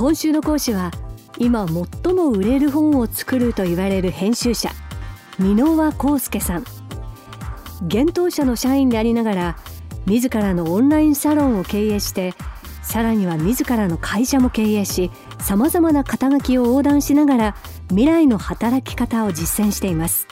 [0.00, 0.92] 今週の講師は
[1.36, 4.70] 今最も売れる本を作ると言われる編集者
[5.38, 6.64] 箕輪康介さん。
[7.86, 9.56] 現当社の社員でありながら
[10.06, 12.32] 自らのオンラインサロンを経営して
[12.82, 17.56] さらには自らの会社も経営しさまざまな肩書きを横断しながら
[17.90, 20.26] 未来の働き方を実践しています。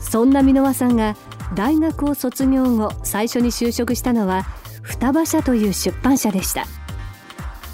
[0.00, 1.14] そんな箕輪さんが
[1.54, 4.42] 大学を卒業後最初に就職したのは
[4.82, 6.66] 双葉社という出版社でした。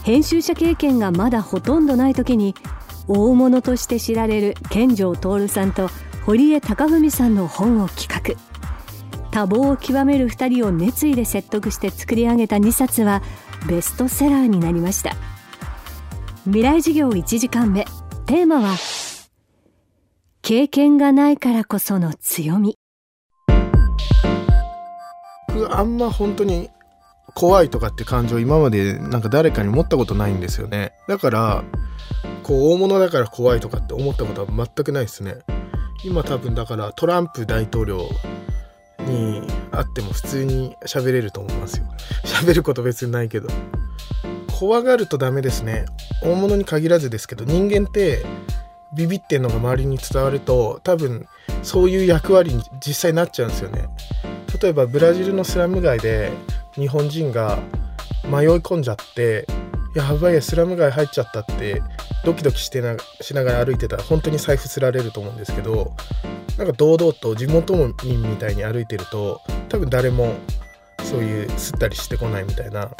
[0.04, 2.54] 編集者経験がまだほとんどない時に
[3.06, 5.88] 大物として知られる健城徹さんと
[6.24, 8.58] 堀江貴文さんの本を企画。
[9.30, 13.22] 多忙を極める2人を熱意で説得して作り上げた2冊は
[13.68, 15.16] ベストセラーになりました。
[16.44, 17.84] 未来事業1時間目。
[18.26, 18.74] テーマは
[20.42, 22.78] 経験がないからこその強み。
[25.70, 26.70] あんま本当に
[27.34, 30.92] 怖いとかって感情今までなんか誰かに持ったことないんですよね。
[31.06, 31.64] だから
[32.42, 35.38] こう大物だから怖いとかって思ったことは全くないですね。
[36.04, 38.08] 今多分だからトランプ大統領
[39.00, 41.86] に会っても普通に喋れると思いますよ。
[42.24, 43.48] 喋ること別にないけど。
[44.58, 45.84] 怖がるとダメですね。
[46.22, 48.24] 大物に限らずですけど人間って
[48.92, 51.28] ビビってんのが周りに伝わると多分
[51.62, 53.88] そういう役割に実際なっちゃうんですよね。
[54.60, 56.32] 例えばブラジルのスラム街で
[56.78, 57.58] 日本人が
[58.24, 59.46] 迷い込んじゃって
[59.94, 61.82] やばいスラム街入っちゃったって
[62.24, 65.94] ドキドキしてなしながら歩いてたら本当に財布すられると思うんですけど
[66.56, 70.34] なんか堂々と地元民みたいに歩いてると多分誰も
[71.04, 72.90] そういうすったりしてこないみたいな。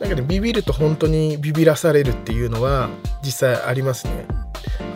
[0.00, 2.90] なんかねビビると本当にビビらされるっていうのは
[3.22, 4.26] 実際ありますね。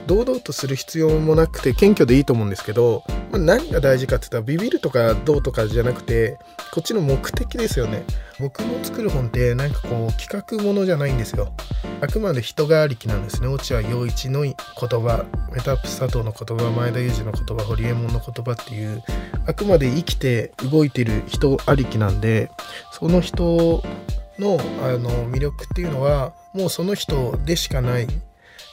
[0.09, 6.39] 堂々とする必要もなくて謙虚でいいと思うんですけど、まあ、何が大事かって言ったらビビるとかどうとかじゃなくて
[6.73, 8.05] こっちの目的ですよね。
[8.41, 11.53] 僕の作る本ってなんかこう企画ものじゃないんですよ。
[12.01, 13.49] あくまで人がありきなんですね。
[13.49, 19.03] 落合陽一の言葉メタップ佐藤の言葉前田裕二の言葉堀江門の言葉っていう
[19.47, 22.51] あくまで生きて動いてる人ありきなんで
[22.93, 23.83] その人
[24.39, 28.07] のあの魅力っていうのはもうその人でしかない。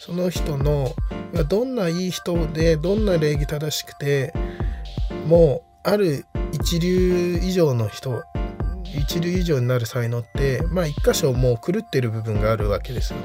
[0.05, 0.93] その人の
[1.35, 4.33] がどんないい人でどんな礼儀正しくて
[5.27, 8.23] もうある一流以上の人
[8.97, 13.19] 一流以上になる才能ってまあ一箇所もう狂ってる部分があるわけですよ。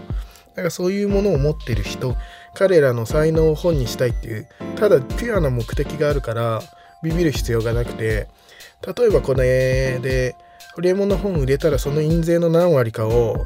[0.50, 2.16] だからそういうものを持ってる人
[2.54, 6.60] 彼らの才能を本にしたいっていうただピュアな目的があるから
[7.04, 8.26] ビビる必要がなくて
[8.84, 10.34] 例えばこれで
[10.74, 13.36] ホリエモンの本売れたらその印税の何割かを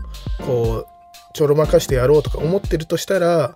[0.47, 0.95] こう
[1.35, 3.55] ちょろまかしてやろうとか思ってるとしたら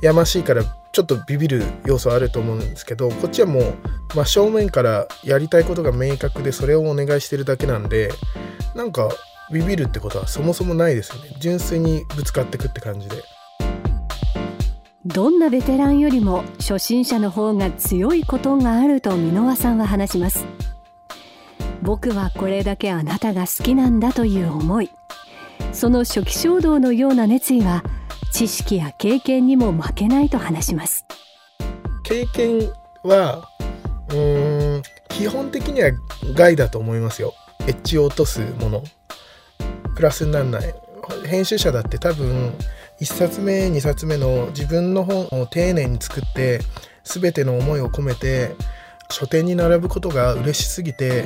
[0.00, 3.74] やましいからちょっとビビる要素あると思うんですけどこっちはもう
[4.14, 8.10] 真正面からやりたいことが明確でそれをお願いしてるだけなんで
[8.74, 9.10] なんか
[9.52, 11.34] ビビるってことはそもそもないですよね。
[11.40, 13.16] 純粋にぶつかってくって感じで。
[15.04, 20.46] どんなベテランよりも初心者の方が強いことがあると箕輪さんは話します。
[21.82, 24.90] 僕はこれだけあなたが好きなんだという思い。
[25.72, 27.82] その初期衝動のような熱意は
[28.32, 31.04] 知識や経験にも負けないと話します。
[32.02, 33.48] 経験は
[34.10, 35.90] うーん基本的には
[36.34, 37.34] 害だと思いますよ。
[37.62, 38.82] エッジを落とすもの。
[39.94, 40.74] プラスにならない。
[41.26, 42.54] 編集者だって多分
[43.00, 46.60] 1冊目2冊目の自分の本を丁寧に作って
[47.04, 48.54] 全ての思いを込めて
[49.10, 51.24] 書店に並ぶことが嬉しすぎて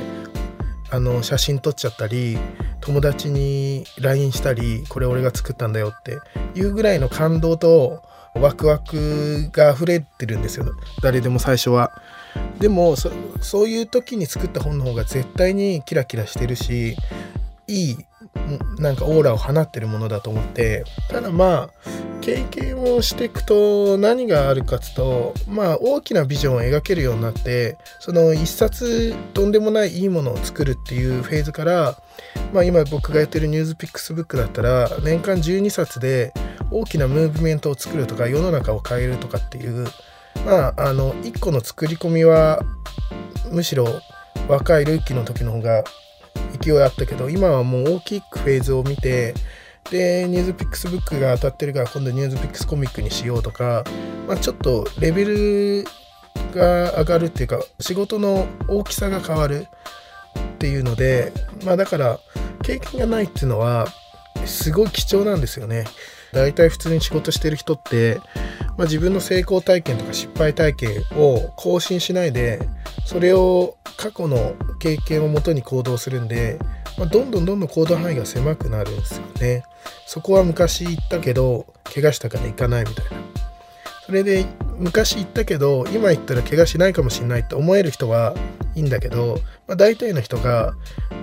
[0.95, 2.37] あの写真撮っちゃったり
[2.79, 6.19] 友達に LINE したりこれ俺が作ったんだよって
[6.57, 8.01] いうぐらいの感動と
[8.33, 10.65] ワクワクが溢れてるんですよ
[11.01, 11.91] 誰でも最初は。
[12.59, 16.95] でもそういう時に作った本の方が絶対にキラキラしてるし
[17.67, 17.97] いい
[18.79, 21.89] なんかオーラを放ってるものだと思ってただまあ
[22.25, 31.95] 経験をしていくと何があるかつとまあ大きなビジョンを描けるようになってその一冊とんでもないいいものを作るっていうフェーズから
[32.51, 36.33] まあ今僕がやってるニュースピックスブックだったら年間12冊で
[36.71, 39.85] 大きなムーブメントを作るとか世の中を変えるとかっていう
[40.47, 42.59] まああの1個の作り込みは
[43.51, 43.85] むしろ
[44.47, 45.83] 若いルーキーの時の方が
[46.59, 49.35] 勢いあったけど今はもう大きくフェーズを見て
[49.91, 53.83] でニュースピックスブックが当たってるから今度ニュースピックスコミックにしようとか、
[54.27, 55.85] まあ、ちょっとレベル
[56.53, 59.67] が上がるっていうか仕事の大きさが変わる
[60.39, 61.31] っていうので
[61.63, 62.19] まあだから
[62.63, 63.87] 経験がないっていうのは
[64.45, 65.85] すごい貴重なんですよね。
[66.33, 68.19] 大体普通に仕事してる人って、
[68.77, 72.59] まあ、自分の成功体験とか失敗体験を更新しないで
[73.05, 76.59] それを過去の経験をもとに行動するんで、
[76.97, 79.63] まあ、どんどんどんどん行動範囲が狭くなるんですよね。
[80.07, 83.11] そこは昔行ったけど怪我したから行かないみたいな。
[84.05, 84.45] それで
[84.77, 88.35] 昔言ったけど今言ったら怪我しないかもしれないって思える人は
[88.75, 90.73] いいんだけど、まあ、大体の人が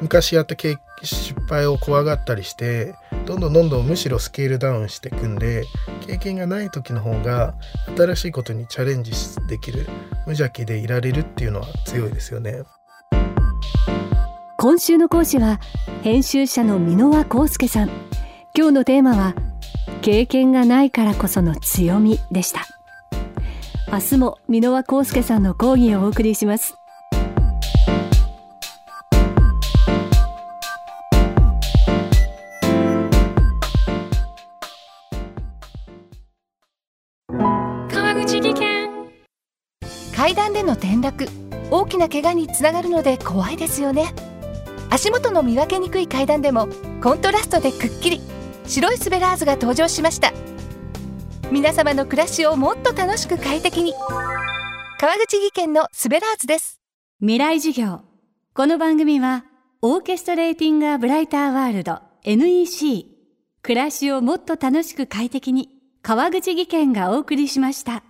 [0.01, 5.65] 昔やった失敗を怖がったりしてどんどんどんどんむしろスケールダウンしていくんで
[6.07, 7.55] 経験がない時の方が
[7.97, 9.13] 新しいことにチャレンジ
[9.47, 9.87] できる
[10.27, 12.63] 無邪気でいられるっていうのは強いですよね。
[14.63, 15.59] 今週の講師は
[16.05, 17.89] 編集者の箕輪康介さん。
[18.57, 19.35] 今日のテーマは
[20.03, 22.61] 経験がないからこその強みでした。
[23.91, 26.77] 明日も箕輪康介さんの講義をお送りします。
[37.29, 38.91] 川口技研。
[40.15, 41.27] 階段での転落。
[41.73, 44.15] 大きな怪我につながるので怖いですよね
[44.95, 46.69] 足元の見分けにくい階段でも
[47.03, 48.21] コントラストでくっきり
[48.67, 50.35] 白いスベラーズが登場しました。
[51.51, 53.95] 皆様の暮らしをもっと楽しく快適に。
[55.01, 56.79] 川口技研のスベラーズです。
[57.21, 58.01] 未来授業。
[58.53, 59.47] この番組は
[59.81, 63.07] オーケストレーティングアブライターワールド NEC
[63.63, 65.71] 暮らしをもっと楽しく快適に
[66.03, 68.05] 川口技研がお送りしました。